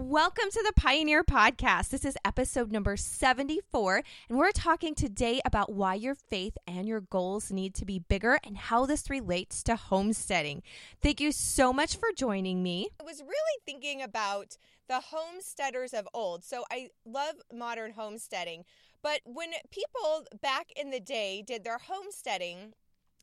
Welcome 0.00 0.48
to 0.52 0.62
the 0.64 0.72
Pioneer 0.80 1.24
Podcast. 1.24 1.88
This 1.88 2.04
is 2.04 2.16
episode 2.24 2.70
number 2.70 2.96
74, 2.96 4.04
and 4.28 4.38
we're 4.38 4.52
talking 4.52 4.94
today 4.94 5.40
about 5.44 5.72
why 5.72 5.94
your 5.94 6.14
faith 6.14 6.56
and 6.68 6.86
your 6.86 7.00
goals 7.00 7.50
need 7.50 7.74
to 7.74 7.84
be 7.84 7.98
bigger 7.98 8.38
and 8.44 8.56
how 8.56 8.86
this 8.86 9.10
relates 9.10 9.60
to 9.64 9.74
homesteading. 9.74 10.62
Thank 11.02 11.20
you 11.20 11.32
so 11.32 11.72
much 11.72 11.96
for 11.96 12.10
joining 12.16 12.62
me. 12.62 12.90
I 13.00 13.02
was 13.02 13.22
really 13.22 13.58
thinking 13.66 14.00
about 14.00 14.56
the 14.86 15.00
homesteaders 15.00 15.92
of 15.92 16.06
old. 16.14 16.44
So 16.44 16.62
I 16.70 16.90
love 17.04 17.34
modern 17.52 17.90
homesteading, 17.90 18.66
but 19.02 19.20
when 19.24 19.50
people 19.72 20.26
back 20.40 20.68
in 20.76 20.90
the 20.90 21.00
day 21.00 21.42
did 21.44 21.64
their 21.64 21.78
homesteading, 21.78 22.72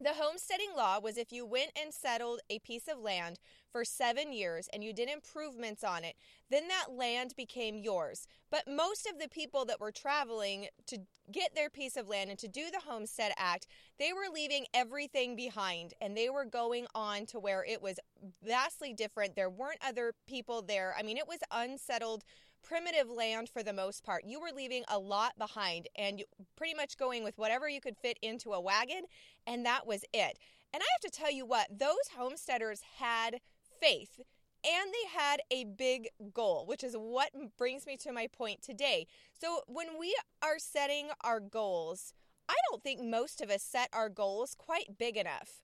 the 0.00 0.14
homesteading 0.14 0.70
law 0.76 0.98
was 0.98 1.18
if 1.18 1.30
you 1.32 1.44
went 1.44 1.72
and 1.80 1.92
settled 1.92 2.40
a 2.48 2.58
piece 2.60 2.88
of 2.88 2.98
land 2.98 3.38
for 3.70 3.84
seven 3.84 4.32
years 4.32 4.68
and 4.72 4.82
you 4.82 4.92
did 4.92 5.10
improvements 5.10 5.84
on 5.84 6.04
it, 6.04 6.16
then 6.50 6.68
that 6.68 6.94
land 6.94 7.34
became 7.36 7.76
yours. 7.76 8.26
But 8.50 8.66
most 8.66 9.06
of 9.06 9.18
the 9.20 9.28
people 9.28 9.64
that 9.66 9.80
were 9.80 9.92
traveling 9.92 10.68
to 10.86 10.98
get 11.30 11.54
their 11.54 11.70
piece 11.70 11.96
of 11.96 12.08
land 12.08 12.30
and 12.30 12.38
to 12.38 12.48
do 12.48 12.70
the 12.72 12.80
Homestead 12.80 13.32
Act, 13.36 13.66
they 13.98 14.12
were 14.12 14.32
leaving 14.32 14.64
everything 14.72 15.36
behind 15.36 15.94
and 16.00 16.16
they 16.16 16.30
were 16.30 16.46
going 16.46 16.86
on 16.94 17.26
to 17.26 17.38
where 17.38 17.64
it 17.64 17.82
was 17.82 18.00
vastly 18.42 18.92
different. 18.92 19.36
There 19.36 19.50
weren't 19.50 19.78
other 19.86 20.14
people 20.26 20.62
there. 20.62 20.94
I 20.98 21.02
mean, 21.02 21.18
it 21.18 21.28
was 21.28 21.40
unsettled 21.52 22.24
primitive 22.62 23.08
land 23.08 23.48
for 23.48 23.62
the 23.62 23.72
most 23.72 24.04
part. 24.04 24.24
You 24.24 24.40
were 24.40 24.52
leaving 24.54 24.84
a 24.88 24.98
lot 24.98 25.38
behind 25.38 25.88
and 25.96 26.22
pretty 26.56 26.74
much 26.74 26.96
going 26.96 27.24
with 27.24 27.38
whatever 27.38 27.68
you 27.68 27.80
could 27.80 27.96
fit 27.96 28.18
into 28.22 28.52
a 28.52 28.60
wagon, 28.60 29.04
and 29.46 29.64
that 29.66 29.86
was 29.86 30.04
it. 30.12 30.38
And 30.72 30.82
I 30.82 30.86
have 30.92 31.12
to 31.12 31.18
tell 31.18 31.30
you 31.30 31.44
what, 31.44 31.66
those 31.78 32.10
homesteaders 32.16 32.82
had 32.98 33.40
faith 33.80 34.20
and 34.64 34.92
they 34.92 35.18
had 35.18 35.40
a 35.50 35.64
big 35.64 36.08
goal, 36.34 36.66
which 36.66 36.84
is 36.84 36.94
what 36.94 37.30
brings 37.56 37.86
me 37.86 37.96
to 37.98 38.12
my 38.12 38.26
point 38.26 38.62
today. 38.62 39.06
So, 39.32 39.62
when 39.66 39.98
we 39.98 40.14
are 40.42 40.58
setting 40.58 41.08
our 41.22 41.40
goals, 41.40 42.12
I 42.48 42.54
don't 42.68 42.82
think 42.82 43.02
most 43.02 43.40
of 43.40 43.50
us 43.50 43.62
set 43.62 43.88
our 43.92 44.08
goals 44.08 44.54
quite 44.54 44.98
big 44.98 45.16
enough. 45.16 45.62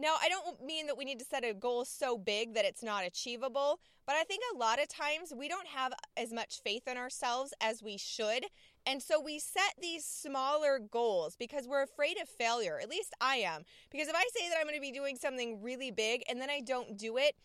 Now, 0.00 0.16
I 0.18 0.30
don't 0.30 0.64
mean 0.64 0.86
that 0.86 0.96
we 0.96 1.04
need 1.04 1.18
to 1.18 1.26
set 1.26 1.44
a 1.44 1.52
goal 1.52 1.84
so 1.84 2.16
big 2.16 2.54
that 2.54 2.64
it's 2.64 2.82
not 2.82 3.04
achievable, 3.04 3.80
but 4.06 4.16
I 4.16 4.24
think 4.24 4.42
a 4.54 4.56
lot 4.56 4.80
of 4.80 4.88
times 4.88 5.30
we 5.36 5.46
don't 5.46 5.66
have 5.66 5.92
as 6.16 6.32
much 6.32 6.62
faith 6.64 6.88
in 6.88 6.96
ourselves 6.96 7.52
as 7.60 7.82
we 7.82 7.98
should. 7.98 8.46
And 8.86 9.02
so 9.02 9.20
we 9.20 9.38
set 9.38 9.74
these 9.78 10.06
smaller 10.06 10.78
goals 10.78 11.36
because 11.36 11.68
we're 11.68 11.82
afraid 11.82 12.16
of 12.18 12.30
failure. 12.30 12.78
At 12.82 12.88
least 12.88 13.12
I 13.20 13.36
am. 13.36 13.64
Because 13.90 14.08
if 14.08 14.14
I 14.14 14.24
say 14.34 14.48
that 14.48 14.56
I'm 14.58 14.64
going 14.64 14.74
to 14.74 14.80
be 14.80 14.90
doing 14.90 15.16
something 15.16 15.60
really 15.60 15.90
big 15.90 16.22
and 16.30 16.40
then 16.40 16.48
I 16.48 16.60
don't 16.60 16.96
do 16.96 17.18
it, 17.18 17.36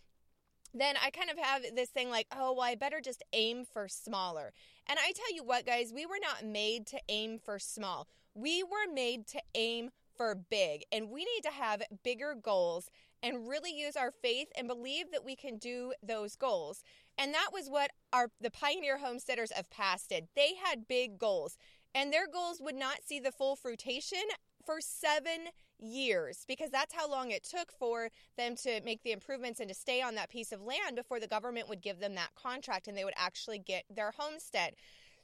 then 0.73 0.95
I 1.03 1.09
kind 1.09 1.29
of 1.29 1.37
have 1.37 1.63
this 1.75 1.89
thing 1.89 2.09
like, 2.09 2.27
oh, 2.33 2.53
well, 2.53 2.61
I 2.61 2.75
better 2.75 3.01
just 3.01 3.21
aim 3.33 3.65
for 3.65 3.89
smaller. 3.89 4.53
And 4.87 4.97
I 4.97 5.11
tell 5.11 5.35
you 5.35 5.43
what, 5.43 5.65
guys, 5.65 5.91
we 5.93 6.05
were 6.05 6.19
not 6.21 6.49
made 6.49 6.87
to 6.87 6.99
aim 7.09 7.37
for 7.37 7.59
small. 7.59 8.07
We 8.33 8.63
were 8.63 8.91
made 8.93 9.27
to 9.27 9.41
aim 9.55 9.89
for 10.15 10.35
big. 10.35 10.83
And 10.91 11.09
we 11.09 11.21
need 11.21 11.41
to 11.43 11.51
have 11.51 11.81
bigger 12.03 12.35
goals 12.39 12.89
and 13.21 13.47
really 13.47 13.71
use 13.71 13.95
our 13.95 14.11
faith 14.11 14.47
and 14.57 14.67
believe 14.67 15.11
that 15.11 15.25
we 15.25 15.35
can 15.35 15.57
do 15.57 15.93
those 16.03 16.35
goals. 16.35 16.83
And 17.17 17.33
that 17.33 17.49
was 17.51 17.69
what 17.69 17.91
our 18.13 18.29
the 18.39 18.51
pioneer 18.51 18.97
homesteaders 18.97 19.51
of 19.51 19.69
past 19.69 20.09
did. 20.09 20.27
They 20.35 20.53
had 20.63 20.87
big 20.87 21.17
goals. 21.17 21.57
And 21.93 22.11
their 22.11 22.27
goals 22.27 22.59
would 22.61 22.75
not 22.75 23.03
see 23.05 23.19
the 23.19 23.31
full 23.31 23.55
fruition 23.55 24.23
for 24.65 24.81
seven 24.81 25.47
years 25.79 26.43
because 26.47 26.69
that's 26.69 26.93
how 26.93 27.09
long 27.09 27.31
it 27.31 27.43
took 27.43 27.71
for 27.71 28.09
them 28.37 28.55
to 28.55 28.81
make 28.83 29.03
the 29.03 29.11
improvements 29.11 29.59
and 29.59 29.69
to 29.69 29.75
stay 29.75 30.01
on 30.01 30.15
that 30.15 30.29
piece 30.29 30.51
of 30.51 30.61
land 30.61 30.95
before 30.95 31.19
the 31.19 31.27
government 31.27 31.69
would 31.69 31.81
give 31.81 31.99
them 31.99 32.15
that 32.15 32.33
contract 32.35 32.87
and 32.87 32.97
they 32.97 33.03
would 33.03 33.13
actually 33.17 33.59
get 33.59 33.83
their 33.89 34.11
homestead. 34.17 34.75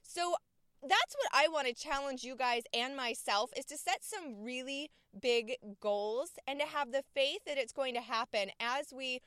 So 0.02 0.36
that's 0.82 1.16
what 1.16 1.30
I 1.34 1.48
want 1.48 1.68
to 1.68 1.74
challenge 1.74 2.24
you 2.24 2.36
guys 2.36 2.64
and 2.74 2.96
myself 2.96 3.52
is 3.56 3.66
to 3.66 3.78
set 3.78 4.04
some 4.04 4.44
really 4.44 4.90
big 5.22 5.58
goals 5.80 6.32
and 6.48 6.60
to 6.60 6.66
have 6.66 6.92
the 6.92 7.04
faith 7.14 7.42
that 7.46 7.58
it's 7.58 7.74
going 7.74 7.94
to 7.94 8.02
happen 8.02 8.50
as 8.60 8.94
we 8.96 9.22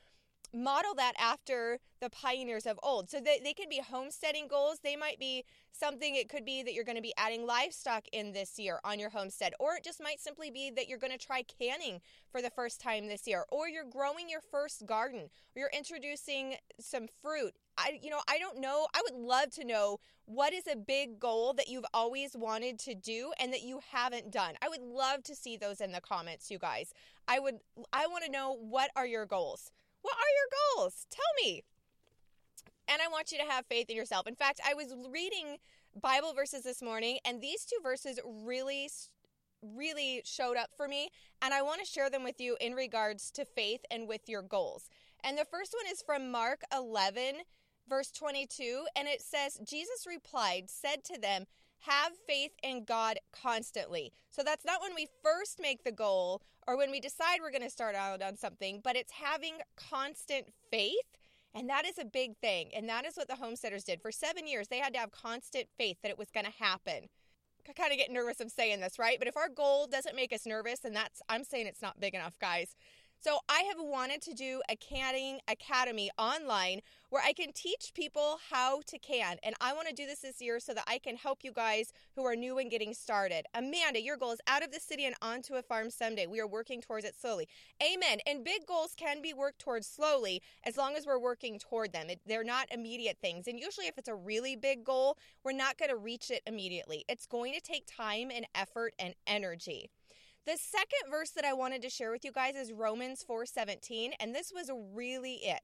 model 0.55 0.95
that 0.95 1.13
after 1.19 1.79
the 2.01 2.09
pioneers 2.09 2.65
of 2.65 2.79
old. 2.81 3.09
So 3.09 3.19
they, 3.19 3.39
they 3.43 3.53
can 3.53 3.69
be 3.69 3.79
homesteading 3.79 4.47
goals. 4.47 4.79
They 4.83 4.95
might 4.95 5.19
be 5.19 5.43
something, 5.71 6.15
it 6.15 6.29
could 6.29 6.45
be 6.45 6.63
that 6.63 6.73
you're 6.73 6.85
going 6.85 6.95
to 6.95 7.01
be 7.01 7.13
adding 7.17 7.45
livestock 7.45 8.05
in 8.13 8.31
this 8.31 8.57
year 8.57 8.79
on 8.83 8.99
your 8.99 9.09
homestead, 9.09 9.53
or 9.59 9.75
it 9.75 9.83
just 9.83 10.01
might 10.01 10.21
simply 10.21 10.49
be 10.49 10.71
that 10.71 10.87
you're 10.87 10.97
going 10.97 11.11
to 11.11 11.23
try 11.23 11.43
canning 11.43 11.99
for 12.31 12.41
the 12.41 12.49
first 12.49 12.79
time 12.79 13.07
this 13.07 13.27
year, 13.27 13.45
or 13.49 13.67
you're 13.67 13.83
growing 13.83 14.29
your 14.29 14.39
first 14.39 14.85
garden, 14.85 15.29
or 15.55 15.59
you're 15.59 15.71
introducing 15.75 16.55
some 16.79 17.07
fruit. 17.21 17.53
I, 17.77 17.99
you 18.01 18.09
know, 18.09 18.21
I 18.29 18.37
don't 18.37 18.59
know. 18.61 18.87
I 18.95 19.01
would 19.03 19.19
love 19.19 19.51
to 19.51 19.65
know 19.65 19.99
what 20.25 20.53
is 20.53 20.65
a 20.71 20.77
big 20.77 21.19
goal 21.19 21.53
that 21.53 21.67
you've 21.67 21.85
always 21.93 22.35
wanted 22.35 22.79
to 22.79 22.95
do 22.95 23.33
and 23.39 23.51
that 23.51 23.63
you 23.63 23.81
haven't 23.91 24.31
done. 24.31 24.53
I 24.61 24.69
would 24.69 24.81
love 24.81 25.23
to 25.23 25.35
see 25.35 25.57
those 25.57 25.81
in 25.81 25.91
the 25.91 26.01
comments, 26.01 26.49
you 26.49 26.57
guys. 26.57 26.93
I 27.27 27.39
would, 27.39 27.59
I 27.91 28.07
want 28.07 28.23
to 28.23 28.31
know 28.31 28.55
what 28.57 28.91
are 28.95 29.05
your 29.05 29.25
goals? 29.25 29.71
What 30.05 30.17
are 30.17 30.35
your 30.37 30.83
goals? 30.83 31.07
Tell 31.09 31.23
me. 31.43 31.63
And 32.87 33.01
I 33.01 33.07
want 33.07 33.31
you 33.31 33.39
to 33.39 33.51
have 33.51 33.65
faith 33.65 33.89
in 33.89 33.95
yourself. 33.95 34.27
In 34.27 34.35
fact, 34.35 34.61
I 34.63 34.75
was 34.75 34.93
reading 35.11 35.57
Bible 35.99 36.31
verses 36.35 36.61
this 36.61 36.83
morning, 36.83 37.17
and 37.25 37.41
these 37.41 37.65
two 37.65 37.79
verses 37.81 38.19
really, 38.23 38.87
really 39.63 40.21
showed 40.23 40.57
up 40.57 40.69
for 40.77 40.87
me. 40.87 41.09
And 41.41 41.55
I 41.55 41.63
want 41.63 41.81
to 41.81 41.87
share 41.91 42.11
them 42.11 42.23
with 42.23 42.39
you 42.39 42.55
in 42.61 42.73
regards 42.73 43.31
to 43.31 43.45
faith 43.45 43.81
and 43.89 44.07
with 44.07 44.29
your 44.29 44.43
goals. 44.43 44.89
And 45.23 45.39
the 45.39 45.45
first 45.45 45.73
one 45.73 45.91
is 45.91 46.03
from 46.03 46.31
Mark 46.31 46.61
11, 46.71 47.37
verse 47.89 48.11
22. 48.11 48.85
And 48.95 49.07
it 49.07 49.23
says, 49.23 49.59
Jesus 49.67 50.05
replied, 50.07 50.69
said 50.69 51.03
to 51.05 51.19
them, 51.19 51.45
have 51.79 52.11
faith 52.27 52.51
in 52.61 52.83
God 52.83 53.17
constantly. 53.31 54.11
So 54.29 54.43
that's 54.43 54.65
not 54.65 54.81
when 54.81 54.93
we 54.95 55.07
first 55.23 55.59
make 55.59 55.83
the 55.83 55.91
goal 55.91 56.43
or 56.67 56.77
when 56.77 56.91
we 56.91 56.99
decide 56.99 57.39
we're 57.41 57.51
going 57.51 57.61
to 57.61 57.69
start 57.69 57.95
out 57.95 58.21
on 58.21 58.37
something, 58.37 58.81
but 58.83 58.95
it's 58.95 59.11
having 59.13 59.55
constant 59.75 60.47
faith. 60.71 61.05
And 61.53 61.69
that 61.69 61.85
is 61.85 61.97
a 61.97 62.05
big 62.05 62.35
thing. 62.37 62.71
And 62.75 62.89
that 62.89 63.05
is 63.05 63.15
what 63.15 63.29
the 63.29 63.35
homesteaders 63.35 63.85
did. 63.85 64.01
For 64.01 64.11
seven 64.11 64.45
years, 64.45 64.67
they 64.67 64.79
had 64.79 64.93
to 64.93 64.99
have 64.99 65.11
constant 65.11 65.67
faith 65.77 65.97
that 66.01 66.11
it 66.11 66.17
was 66.17 66.29
going 66.29 66.45
to 66.45 66.51
happen. 66.63 67.07
I 67.67 67.73
kind 67.73 67.91
of 67.91 67.97
get 67.97 68.11
nervous 68.11 68.41
of 68.41 68.51
saying 68.51 68.81
this, 68.81 68.99
right? 68.99 69.17
But 69.17 69.27
if 69.27 69.37
our 69.37 69.49
goal 69.49 69.87
doesn't 69.87 70.15
make 70.15 70.33
us 70.33 70.45
nervous, 70.45 70.79
then 70.79 70.93
that's, 70.93 71.21
I'm 71.29 71.43
saying 71.43 71.67
it's 71.67 71.81
not 71.81 71.99
big 71.99 72.13
enough, 72.13 72.37
guys. 72.39 72.75
So 73.25 73.39
I 73.49 73.61
have 73.61 73.77
wanted 73.79 74.21
to 74.21 74.35
do 74.35 74.61
a 74.69 74.75
canning 74.75 75.39
academy 75.47 76.11
online 76.15 76.81
where 77.09 77.23
I 77.25 77.33
can 77.33 77.53
teach 77.53 77.91
people 77.95 78.37
how 78.51 78.81
to 78.85 78.99
can. 78.99 79.37
And 79.41 79.55
I 79.59 79.73
want 79.73 79.87
to 79.87 79.95
do 79.95 80.05
this 80.05 80.19
this 80.19 80.39
year 80.39 80.59
so 80.59 80.75
that 80.75 80.83
I 80.85 80.99
can 80.99 81.15
help 81.15 81.39
you 81.41 81.51
guys 81.51 81.91
who 82.15 82.23
are 82.23 82.35
new 82.35 82.59
and 82.59 82.69
getting 82.69 82.93
started. 82.93 83.47
Amanda, 83.55 83.99
your 83.99 84.15
goal 84.15 84.33
is 84.33 84.41
out 84.45 84.63
of 84.63 84.71
the 84.71 84.79
city 84.79 85.05
and 85.05 85.15
onto 85.23 85.55
a 85.55 85.63
farm 85.63 85.89
someday. 85.89 86.27
We 86.27 86.39
are 86.39 86.45
working 86.45 86.81
towards 86.81 87.03
it 87.03 87.15
slowly. 87.19 87.47
Amen. 87.81 88.19
And 88.27 88.43
big 88.43 88.67
goals 88.67 88.93
can 88.95 89.23
be 89.23 89.33
worked 89.33 89.57
towards 89.57 89.87
slowly 89.87 90.43
as 90.63 90.77
long 90.77 90.95
as 90.95 91.07
we're 91.07 91.17
working 91.17 91.57
toward 91.57 91.93
them. 91.93 92.11
It, 92.11 92.21
they're 92.27 92.43
not 92.43 92.67
immediate 92.69 93.17
things. 93.23 93.47
And 93.47 93.59
usually, 93.59 93.87
if 93.87 93.97
it's 93.97 94.07
a 94.07 94.13
really 94.13 94.55
big 94.55 94.83
goal, 94.83 95.17
we're 95.43 95.51
not 95.51 95.79
going 95.79 95.89
to 95.89 95.97
reach 95.97 96.29
it 96.29 96.43
immediately. 96.45 97.05
It's 97.09 97.25
going 97.25 97.55
to 97.55 97.59
take 97.59 97.87
time 97.87 98.29
and 98.29 98.45
effort 98.53 98.93
and 98.99 99.15
energy. 99.25 99.89
The 100.45 100.57
second 100.57 101.09
verse 101.09 101.31
that 101.31 101.43
I 101.43 101.53
wanted 101.53 101.81
to 101.81 101.89
share 101.89 102.11
with 102.11 102.23
you 102.23 102.31
guys 102.31 102.55
is 102.55 102.71
Romans 102.71 103.23
4:17, 103.23 104.13
and 104.19 104.33
this 104.33 104.51
was 104.53 104.69
really 104.71 105.37
it. 105.37 105.61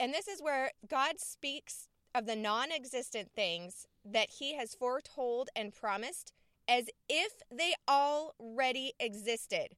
And 0.00 0.12
this 0.12 0.26
is 0.26 0.42
where 0.42 0.72
God 0.88 1.20
speaks 1.20 1.88
of 2.14 2.26
the 2.26 2.34
non-existent 2.34 3.30
things 3.32 3.86
that 4.04 4.28
he 4.38 4.54
has 4.54 4.74
foretold 4.74 5.50
and 5.54 5.72
promised 5.72 6.32
as 6.66 6.90
if 7.08 7.34
they 7.48 7.74
already 7.88 8.92
existed. 8.98 9.76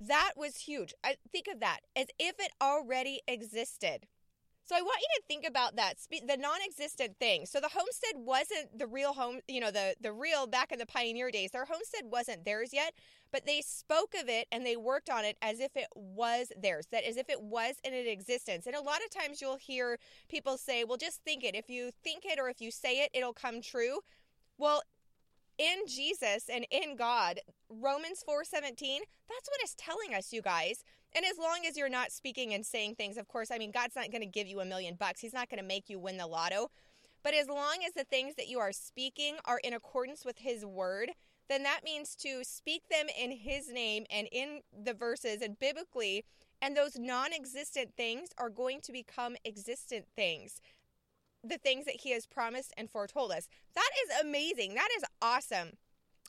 That 0.00 0.32
was 0.36 0.58
huge. 0.58 0.94
I 1.02 1.16
think 1.30 1.48
of 1.48 1.58
that 1.58 1.80
as 1.96 2.06
if 2.20 2.38
it 2.38 2.52
already 2.60 3.20
existed. 3.26 4.06
So 4.72 4.78
I 4.78 4.80
want 4.80 5.00
you 5.02 5.20
to 5.20 5.22
think 5.28 5.46
about 5.46 5.76
that 5.76 5.96
the 6.26 6.36
non-existent 6.38 7.18
thing. 7.18 7.44
So 7.44 7.60
the 7.60 7.68
homestead 7.68 8.14
wasn't 8.16 8.78
the 8.78 8.86
real 8.86 9.12
home, 9.12 9.40
you 9.46 9.60
know, 9.60 9.70
the 9.70 9.94
the 10.00 10.14
real 10.14 10.46
back 10.46 10.72
in 10.72 10.78
the 10.78 10.86
pioneer 10.86 11.30
days. 11.30 11.50
Their 11.50 11.66
homestead 11.66 12.04
wasn't 12.04 12.46
theirs 12.46 12.70
yet, 12.72 12.94
but 13.30 13.44
they 13.44 13.60
spoke 13.60 14.14
of 14.18 14.30
it 14.30 14.48
and 14.50 14.64
they 14.64 14.78
worked 14.78 15.10
on 15.10 15.26
it 15.26 15.36
as 15.42 15.60
if 15.60 15.76
it 15.76 15.88
was 15.94 16.50
theirs, 16.58 16.86
that 16.90 17.04
as 17.04 17.18
if 17.18 17.28
it 17.28 17.42
was 17.42 17.74
in 17.84 17.92
an 17.92 18.06
existence. 18.06 18.66
And 18.66 18.74
a 18.74 18.80
lot 18.80 19.00
of 19.04 19.10
times 19.10 19.42
you'll 19.42 19.58
hear 19.58 19.98
people 20.30 20.56
say, 20.56 20.84
"Well, 20.84 20.96
just 20.96 21.22
think 21.22 21.44
it. 21.44 21.54
If 21.54 21.68
you 21.68 21.90
think 22.02 22.24
it 22.24 22.38
or 22.38 22.48
if 22.48 22.62
you 22.62 22.70
say 22.70 23.00
it, 23.00 23.10
it'll 23.12 23.34
come 23.34 23.60
true." 23.60 24.00
Well, 24.56 24.82
in 25.62 25.86
Jesus 25.86 26.50
and 26.52 26.66
in 26.72 26.96
God, 26.96 27.38
Romans 27.68 28.24
4:17, 28.28 29.00
that's 29.28 29.48
what 29.48 29.60
it's 29.60 29.76
telling 29.78 30.12
us, 30.12 30.32
you 30.32 30.42
guys. 30.42 30.84
And 31.14 31.24
as 31.24 31.38
long 31.38 31.60
as 31.68 31.76
you're 31.76 31.88
not 31.88 32.10
speaking 32.10 32.52
and 32.52 32.66
saying 32.66 32.96
things, 32.96 33.16
of 33.16 33.28
course, 33.28 33.50
I 33.52 33.58
mean, 33.58 33.70
God's 33.70 33.94
not 33.94 34.10
going 34.10 34.22
to 34.22 34.26
give 34.26 34.48
you 34.48 34.60
a 34.60 34.64
million 34.64 34.96
bucks. 34.96 35.20
He's 35.20 35.32
not 35.32 35.48
going 35.48 35.60
to 35.60 35.66
make 35.66 35.88
you 35.88 36.00
win 36.00 36.16
the 36.16 36.26
lotto. 36.26 36.70
But 37.22 37.34
as 37.34 37.48
long 37.48 37.78
as 37.86 37.92
the 37.94 38.04
things 38.04 38.34
that 38.36 38.48
you 38.48 38.58
are 38.58 38.72
speaking 38.72 39.36
are 39.44 39.60
in 39.62 39.74
accordance 39.74 40.24
with 40.24 40.38
His 40.38 40.64
word, 40.64 41.12
then 41.48 41.62
that 41.62 41.84
means 41.84 42.16
to 42.16 42.42
speak 42.42 42.88
them 42.88 43.06
in 43.16 43.30
His 43.30 43.70
name 43.70 44.04
and 44.10 44.26
in 44.32 44.62
the 44.72 44.94
verses 44.94 45.42
and 45.42 45.58
biblically. 45.58 46.24
And 46.60 46.76
those 46.76 46.98
non 46.98 47.32
existent 47.32 47.94
things 47.96 48.30
are 48.38 48.50
going 48.50 48.80
to 48.80 48.92
become 48.92 49.36
existent 49.44 50.06
things. 50.16 50.60
The 51.44 51.58
things 51.58 51.84
that 51.86 52.00
He 52.00 52.12
has 52.12 52.26
promised 52.26 52.72
and 52.76 52.90
foretold 52.90 53.32
us. 53.32 53.48
That 53.74 53.90
is 54.04 54.20
amazing. 54.22 54.74
That 54.74 54.88
is 54.96 55.04
awesome. 55.20 55.72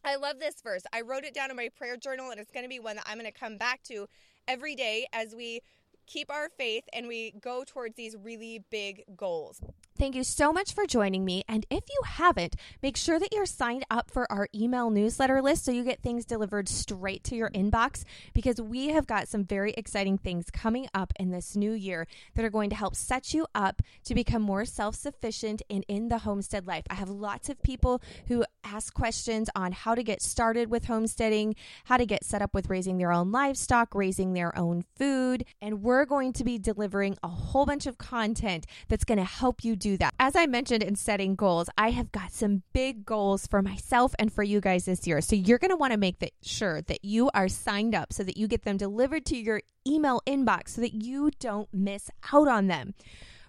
I 0.06 0.15
love 0.15 0.39
this 0.39 0.56
verse. 0.62 0.83
I 0.92 1.01
wrote 1.01 1.24
it 1.24 1.33
down 1.33 1.50
in 1.50 1.56
my 1.56 1.69
prayer 1.69 1.95
journal, 1.95 2.31
and 2.31 2.39
it's 2.39 2.51
going 2.51 2.65
to 2.65 2.69
be 2.69 2.80
one 2.80 2.98
that 2.98 3.06
I'm 3.07 3.18
going 3.18 3.31
to 3.31 3.39
come 3.39 3.57
back 3.57 3.83
to 3.83 4.07
every 4.48 4.75
day 4.75 5.07
as 5.13 5.33
we 5.33 5.62
keep 6.06 6.30
our 6.30 6.50
faith 6.50 6.83
and 6.92 7.07
we 7.07 7.31
go 7.39 7.63
towards 7.65 7.95
these 7.95 8.15
really 8.21 8.63
big 8.69 9.04
goals. 9.15 9.62
Thank 10.04 10.16
you 10.16 10.26
so 10.26 10.52
much 10.52 10.74
for 10.74 10.86
joining 10.86 11.24
me. 11.24 11.46
And 11.48 11.66
if 11.70 11.86
you 11.90 12.02
haven't, 12.06 12.58
make 12.82 12.98
sure 12.98 13.20
that 13.20 13.34
you're 13.34 13.46
signed 13.46 13.86
up 13.90 14.12
for 14.12 14.30
our 14.30 14.50
email 14.54 14.90
newsletter 14.90 15.42
list 15.42 15.64
so 15.64 15.72
you 15.72 15.86
get 15.86 16.02
things 16.02 16.26
delivered 16.26 16.68
straight 16.68 17.24
to 17.24 17.38
your 17.38 17.50
inbox 17.52 18.04
because 18.34 18.60
we 18.60 18.90
have 18.90 19.08
got 19.08 19.30
some 19.30 19.46
very 19.46 19.72
exciting 19.78 20.18
things 20.18 20.52
coming 20.52 20.90
up 20.94 21.14
in 21.18 21.32
this 21.32 21.56
new 21.56 21.72
year 21.72 22.06
that 22.36 22.44
are 22.44 22.50
going 22.50 22.70
to 22.72 22.76
help 22.76 22.98
set 22.98 23.34
you 23.34 23.48
up 23.56 23.82
to 24.04 24.14
become 24.14 24.42
more 24.42 24.66
self 24.66 24.96
sufficient 24.96 25.62
and 25.70 25.86
in 25.88 26.10
the 26.10 26.18
homestead 26.18 26.68
life. 26.68 26.84
I 26.90 26.96
have 26.96 27.10
lots 27.10 27.48
of 27.48 27.64
people 27.64 28.02
who 28.28 28.44
ask 28.66 28.94
questions 28.94 29.50
on 29.56 29.72
how 29.72 29.96
to 29.96 30.04
get 30.04 30.22
started 30.22 30.70
with 30.70 30.84
homesteading, 30.86 31.56
how 31.86 31.96
to 31.96 32.06
get 32.06 32.26
set 32.26 32.42
up 32.42 32.54
with 32.54 32.70
raising 32.70 32.98
their 32.98 33.14
own 33.14 33.32
livestock, 33.32 33.96
raising 33.96 34.34
their 34.34 34.58
own 34.58 34.84
food. 34.98 35.46
And 35.62 35.82
we're 35.82 36.04
going 36.04 36.34
to 36.34 36.44
be 36.44 36.58
delivering 36.58 37.18
a 37.24 37.30
whole 37.30 37.66
bunch 37.66 37.86
of 37.86 37.98
content 37.98 38.66
that's 38.90 39.06
going 39.06 39.18
to 39.18 39.24
help 39.24 39.64
you 39.64 39.78
do 39.78 39.93
that. 39.98 40.13
As 40.19 40.36
I 40.36 40.45
mentioned 40.45 40.84
in 40.84 40.95
setting 40.95 41.36
goals, 41.36 41.69
I 41.78 41.92
have 41.92 42.12
got 42.12 42.31
some 42.31 42.63
big 42.74 43.06
goals 43.06 43.48
for 43.48 43.62
myself 43.62 44.13
and 44.19 44.31
for 44.31 44.44
you 44.44 44.62
guys 44.62 44.86
this 44.86 45.07
year. 45.07 45.22
So 45.22 45.36
you're 45.36 45.57
going 45.57 45.72
to 45.72 45.78
want 45.78 45.94
to 45.94 46.00
make 46.00 46.19
that 46.19 46.31
sure 46.42 46.81
that 46.84 47.04
you 47.04 47.30
are 47.34 47.48
signed 47.48 47.95
up 47.95 48.13
so 48.13 48.24
that 48.24 48.38
you 48.38 48.48
get 48.48 48.63
them 48.63 48.78
delivered 48.78 49.25
to 49.28 49.38
your 49.38 49.62
email 49.88 50.22
inbox 50.25 50.69
so 50.69 50.81
that 50.81 50.94
you 50.94 51.31
don't 51.40 51.69
miss 51.74 52.10
out 52.31 52.48
on 52.48 52.68
them. 52.68 52.94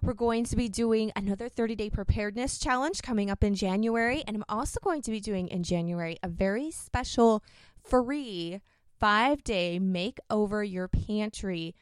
We're 0.02 0.12
going 0.12 0.44
to 0.44 0.56
be 0.56 0.68
doing 0.68 1.12
another 1.16 1.48
30 1.48 1.76
day 1.76 1.88
preparedness 1.88 2.58
challenge 2.58 3.00
coming 3.00 3.30
up 3.30 3.42
in 3.42 3.54
January. 3.54 4.22
And 4.26 4.36
I'm 4.36 4.44
also 4.48 4.78
going 4.82 5.00
to 5.02 5.10
be 5.10 5.20
doing 5.20 5.48
in 5.48 5.62
January 5.62 6.18
a 6.22 6.28
very 6.28 6.70
special 6.70 7.42
free 7.82 8.60
five 9.00 9.42
day 9.44 9.78
make 9.78 10.18
over 10.30 10.62
your 10.62 10.88
pantry 10.88 11.74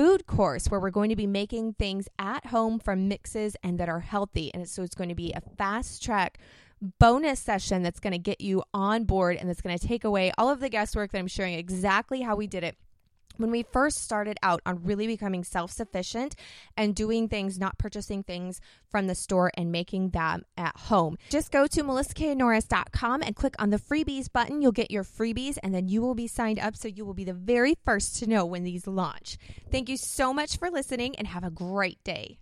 food 0.00 0.26
course 0.26 0.68
where 0.68 0.80
we're 0.80 0.88
going 0.88 1.10
to 1.10 1.16
be 1.16 1.26
making 1.26 1.74
things 1.74 2.08
at 2.18 2.46
home 2.46 2.78
from 2.78 3.06
mixes 3.06 3.54
and 3.62 3.78
that 3.78 3.86
are 3.86 4.00
healthy. 4.00 4.50
And 4.54 4.66
so 4.66 4.82
it's 4.82 4.94
going 4.94 5.10
to 5.10 5.14
be 5.14 5.30
a 5.32 5.42
fast 5.58 6.02
track 6.02 6.38
bonus 6.98 7.38
session 7.38 7.82
that's 7.82 8.00
going 8.00 8.14
to 8.14 8.18
get 8.18 8.40
you 8.40 8.62
on 8.72 9.04
board 9.04 9.36
and 9.36 9.46
that's 9.46 9.60
going 9.60 9.76
to 9.76 9.86
take 9.86 10.02
away 10.04 10.32
all 10.38 10.48
of 10.48 10.60
the 10.60 10.70
guesswork 10.70 11.12
that 11.12 11.18
I'm 11.18 11.26
sharing 11.26 11.52
exactly 11.52 12.22
how 12.22 12.34
we 12.34 12.46
did 12.46 12.64
it 12.64 12.78
when 13.40 13.50
we 13.50 13.64
first 13.72 13.98
started 13.98 14.38
out 14.42 14.60
on 14.66 14.84
really 14.84 15.06
becoming 15.06 15.44
self 15.44 15.70
sufficient 15.70 16.34
and 16.76 16.94
doing 16.94 17.28
things, 17.28 17.58
not 17.58 17.78
purchasing 17.78 18.22
things 18.22 18.60
from 18.90 19.06
the 19.06 19.14
store 19.14 19.50
and 19.54 19.72
making 19.72 20.10
them 20.10 20.44
at 20.56 20.76
home. 20.76 21.16
Just 21.28 21.50
go 21.50 21.66
to 21.66 21.82
melissaknorris.com 21.82 23.22
and 23.22 23.36
click 23.36 23.54
on 23.58 23.70
the 23.70 23.78
freebies 23.78 24.30
button. 24.32 24.62
You'll 24.62 24.72
get 24.72 24.90
your 24.90 25.04
freebies 25.04 25.58
and 25.62 25.74
then 25.74 25.88
you 25.88 26.02
will 26.02 26.14
be 26.14 26.26
signed 26.26 26.58
up 26.58 26.76
so 26.76 26.88
you 26.88 27.04
will 27.04 27.14
be 27.14 27.24
the 27.24 27.32
very 27.32 27.74
first 27.84 28.16
to 28.16 28.26
know 28.26 28.44
when 28.44 28.64
these 28.64 28.86
launch. 28.86 29.38
Thank 29.70 29.88
you 29.88 29.96
so 29.96 30.32
much 30.32 30.58
for 30.58 30.70
listening 30.70 31.16
and 31.16 31.26
have 31.28 31.44
a 31.44 31.50
great 31.50 32.02
day. 32.04 32.38